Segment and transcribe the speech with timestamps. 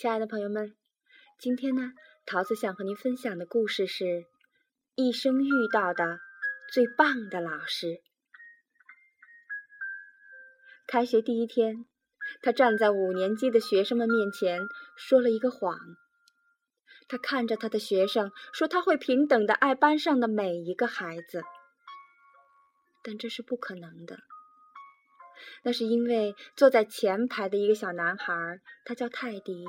[0.00, 0.74] 亲爱的朋友们，
[1.38, 1.92] 今天呢，
[2.24, 4.24] 桃子想和您分享的故事是
[4.94, 6.20] 一生遇到的
[6.72, 8.00] 最棒的老师。
[10.86, 11.84] 开学第一天，
[12.40, 14.62] 他站在五年级的学生们面前，
[14.96, 15.78] 说了一个谎。
[17.06, 21.42] 他看着他的学生说：“他会平等的爱班上的每一个孩子。”
[23.04, 24.18] 但这是不可能的。
[25.62, 29.64] 那是因为坐在前排的一个小男孩，他叫泰迪。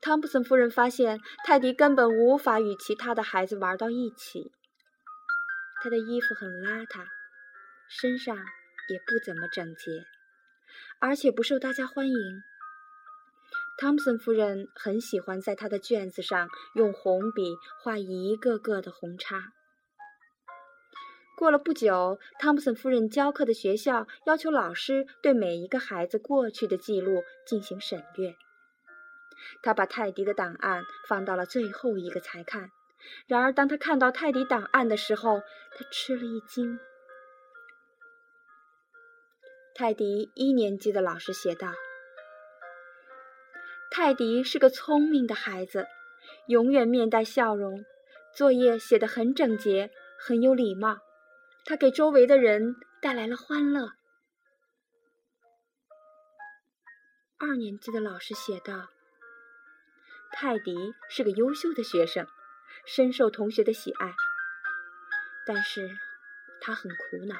[0.00, 4.50] 汤普森夫人发现泰迪根本无法与其他的孩子玩到一起。
[5.82, 7.04] 他的衣服很邋遢，
[7.88, 10.04] 身上也不怎么整洁，
[11.00, 12.42] 而且不受大家欢迎。
[13.76, 19.52] 汤普森夫人很喜欢在他的卷子上用红笔画一个个的红叉。
[21.38, 28.34] 过了不久，汤普森夫人教课的学校要求老师对每一个孩子过去的记录进行审阅。
[29.62, 32.72] 他把泰迪的档案放到了最后一个才看。
[33.28, 35.38] 然而，当他看到泰迪档案的时候，
[35.76, 36.80] 他吃了一惊。
[39.76, 41.68] 泰迪一年级的老师写道
[43.92, 45.86] ：“泰迪是个聪明的孩子，
[46.48, 47.84] 永远面带笑容，
[48.34, 50.98] 作业写得很整洁，很有礼貌。
[51.68, 53.92] 他给周围的人带来了欢乐。”
[57.38, 58.88] 二年级的老师写道。
[60.32, 62.26] 泰迪是个优秀的学生，
[62.86, 64.14] 深受同学的喜爱。
[65.44, 65.98] 但是，
[66.60, 67.36] 他很苦恼，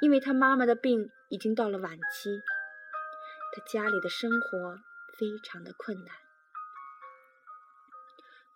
[0.00, 2.40] 因为他妈妈的病已经到了晚期，
[3.54, 4.78] 他家里的生活
[5.18, 6.14] 非常的困难。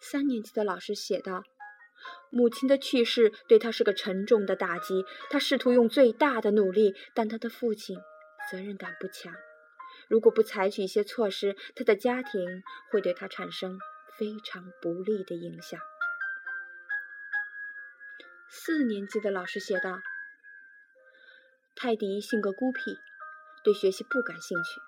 [0.01, 1.43] 三年级的老师写道
[2.31, 7.99] ：“母亲的去世对他是个沉重的打击，他试图用最大的努力，但他的父亲
[8.51, 9.35] 责任感不强。”
[10.07, 13.79] 如果不采取一些措施，他的家庭会对他产生
[14.19, 15.81] 非常不利的影响。
[18.51, 20.01] 四年级的老师写道
[21.75, 22.99] ：“泰迪性格孤僻，
[23.65, 24.81] 对学习不感兴趣，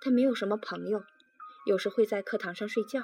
[0.00, 1.04] 他没有什么朋友，
[1.66, 3.02] 有时会在课堂上睡觉。”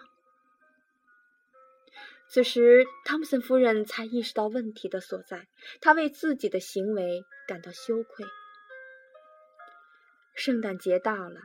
[2.31, 5.49] 此时，汤姆森夫人才意识到问题的所在，
[5.81, 8.27] 她为自己的行为感到羞愧。
[10.34, 11.41] 圣诞节到了，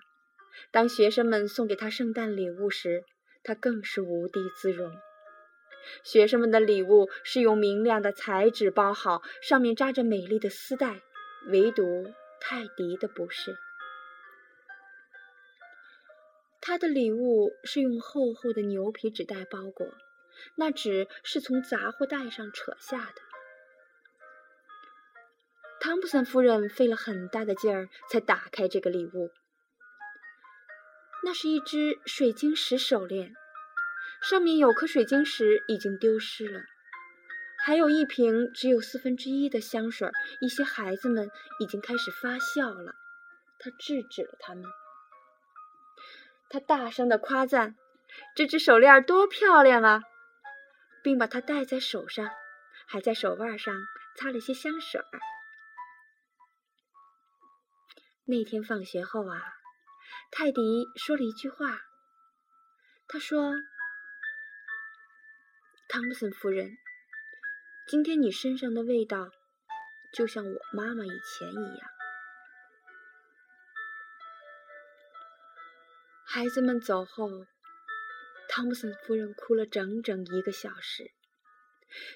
[0.72, 3.06] 当学生们送给他圣诞礼物时，
[3.44, 4.94] 他更是无地自容。
[6.04, 11.02] 学生们的礼物是用明亮的彩纸包好，上面扎着美丽的丝带，
[11.48, 13.56] 唯独泰迪的不是。
[16.62, 19.88] 他的礼物是用厚厚的牛皮纸袋包裹，
[20.56, 23.22] 那纸是从杂货袋上扯下的。
[25.80, 29.32] 汤普森夫人费了很大的劲儿才打开这个礼物。
[31.24, 33.34] 那是一只水晶石手链，
[34.22, 36.62] 上面有颗水晶石已经丢失了，
[37.58, 40.10] 还有一瓶只有四分之一的香水。
[40.42, 41.30] 一些孩子们
[41.60, 42.94] 已经开始发笑了，
[43.60, 44.66] 他制止了他们。
[46.50, 47.76] 他大声的夸赞
[48.36, 50.04] 这只手链多漂亮啊，
[51.04, 52.32] 并把它戴在手上，
[52.88, 53.76] 还在手腕上
[54.18, 55.02] 擦了些香水。
[58.26, 59.54] 那天放学后啊，
[60.32, 60.62] 泰迪
[60.96, 61.82] 说了一句话。
[63.06, 63.54] 他说
[65.90, 66.78] ：“汤姆森夫人，
[67.86, 69.30] 今天你身上的味道
[70.14, 71.90] 就像我妈妈以前一样。”
[76.26, 77.30] 孩子们走后，
[78.56, 81.10] 汤普森夫人哭了整整一个小时。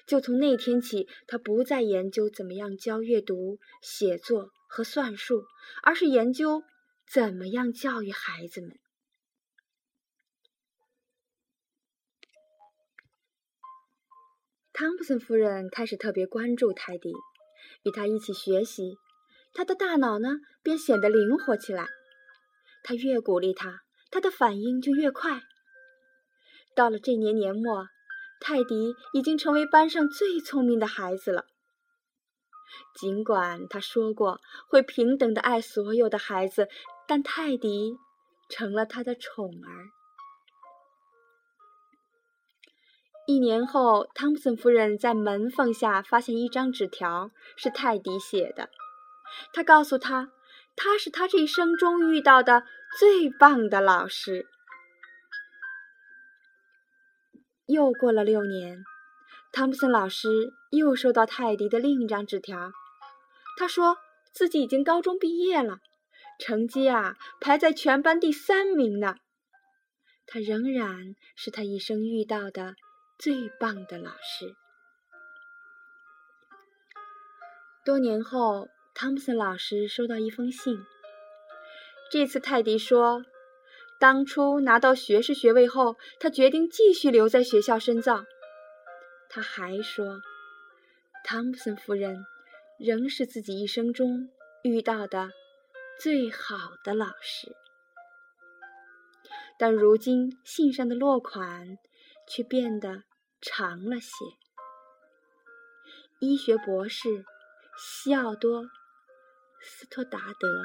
[0.06, 4.52] 就从那天起，她不再研究怎么样教阅读、写作。
[4.70, 5.46] 和算术，
[5.82, 6.62] 而是研究
[7.10, 8.78] 怎么样教育孩子们。
[14.74, 17.10] 汤普森夫人开始特别关注泰迪，
[17.84, 18.98] 与他一起学习，
[19.54, 21.86] 他的大脑呢便显得灵活起来。
[22.84, 23.80] 他越鼓励他，
[24.10, 25.40] 他的反应就越快。
[26.78, 27.88] 到了这年年末，
[28.38, 31.46] 泰迪已经成为班上最聪明的孩子了。
[32.94, 36.68] 尽管他说过会平等的爱所有的孩子，
[37.08, 37.96] 但泰迪
[38.48, 39.90] 成了他的宠儿。
[43.26, 48.70] 一年后，汤普森夫人在门缝下发现一张纸条，是泰迪写的。
[49.52, 50.30] 他告诉他，
[50.76, 52.62] 他是他这一生中遇到的
[53.00, 54.46] 最棒的老师。
[57.68, 58.82] 又过了六年。
[59.52, 60.28] 汤普森老师
[60.70, 62.72] 又收到泰迪的另一张纸条，
[63.56, 63.98] 他说
[64.32, 65.78] 自己已经高中毕业了，
[66.38, 69.16] 成绩啊排在全班第三名呢。
[70.26, 72.74] 他仍然是他一生遇到的
[73.18, 74.54] 最棒的老师。
[77.84, 80.84] 多年后，汤普森老师收到一封信。
[82.10, 83.22] 这次泰迪说，
[83.98, 88.24] 当初拿到学士学位后，他决定继续留在学校深造。
[89.28, 90.20] 他还说，
[91.24, 92.24] 汤普森夫人
[92.78, 94.28] 仍是自己一生中
[94.62, 95.30] 遇到的
[96.00, 97.54] 最好的老师。
[99.58, 101.78] 但如今信上的落款
[102.28, 103.02] 却变得
[103.40, 104.10] 长了些。
[106.20, 107.24] 医学博士。
[107.80, 108.64] 西奥多·
[109.62, 110.64] 斯托达德。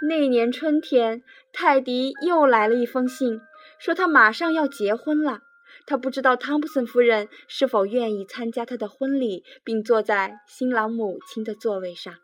[0.00, 1.22] 那年春天，
[1.52, 3.40] 泰迪又来了一封信，
[3.78, 5.40] 说他马上要结婚了。
[5.86, 12.14] 他不知道汤普森夫人是否愿意参加他的婚礼，并坐在新郎母亲的座位上。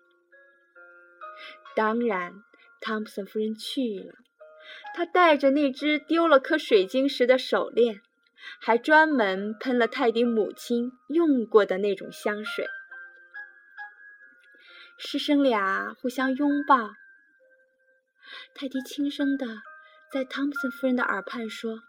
[1.75, 2.35] 当然，
[2.81, 4.15] 汤普森夫人去了。
[4.95, 8.01] 她带着那只丢了颗水晶石的手链。
[8.61, 12.67] 还专门喷了泰迪母亲用过的那种香水。
[14.99, 16.91] 师生俩互相拥抱。
[18.55, 19.47] 泰迪轻声的
[20.13, 21.83] 在汤普森夫人的耳畔说：“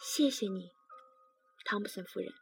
[0.00, 0.70] 谢谢你，
[1.64, 2.32] 汤普森夫人。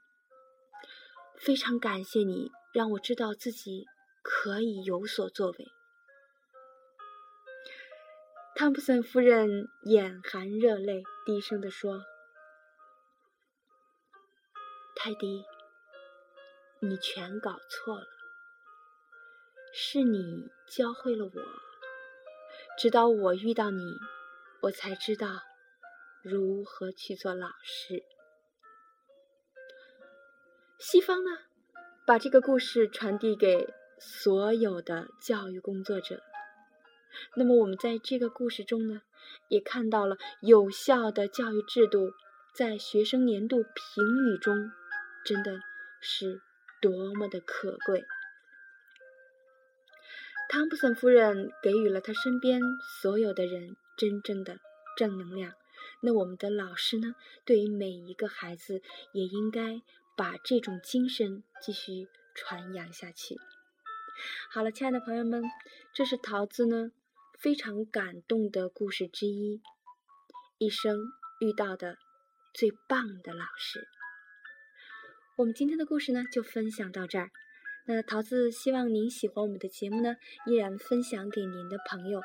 [1.38, 3.86] 非常感谢你让我知道自己
[4.22, 5.68] 可以有所作为。”
[8.54, 12.04] 汤普森夫人眼含热泪，低声的说。
[14.94, 15.44] 泰迪，
[16.80, 18.06] 你全搞错了。
[19.72, 21.69] 是你教会了我，
[22.81, 23.82] 直到我遇到你，
[24.62, 25.43] 我才知道
[26.23, 28.03] 如何去做老师。
[30.79, 31.31] 西方呢，
[32.06, 36.23] 把这个故事传递给所有的教育工作者。
[37.35, 39.03] 那么，我们在这个故事中呢，
[39.49, 42.12] 也看到了有效的教育制度
[42.55, 44.73] 在学生年度评语中。
[45.23, 45.61] 真的
[46.00, 46.41] 是
[46.81, 48.06] 多么的可贵！
[50.52, 52.61] 汤普森夫人给予了他身边
[53.00, 54.58] 所有的人真正的
[54.97, 55.55] 正能量。
[56.00, 57.14] 那我们的老师呢？
[57.44, 58.82] 对于每一个孩子，
[59.12, 59.81] 也应该
[60.17, 63.38] 把这种精神继续传扬下去。
[64.50, 65.44] 好了，亲爱的朋友们，
[65.94, 66.91] 这是桃子呢
[67.38, 69.62] 非常感动的故事之一，
[70.58, 70.99] 一生
[71.38, 71.96] 遇到的
[72.53, 73.87] 最棒的老师。
[75.37, 77.31] 我们今天的故事呢，就分享到这儿。
[77.87, 80.17] 那桃子希望您喜欢我们的节目呢，
[80.47, 82.21] 依然分享给您的朋友。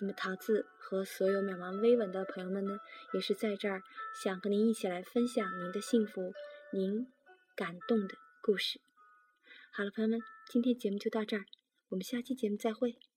[0.00, 2.78] 那么桃子和所有渺茫微稳的朋友们呢，
[3.12, 3.82] 也是在这儿
[4.22, 6.32] 想和您一起来分享您的幸福，
[6.72, 7.06] 您
[7.54, 8.80] 感动的故事。
[9.72, 11.44] 好了，朋友们，今天节目就到这儿，
[11.90, 13.09] 我们下期节目再会。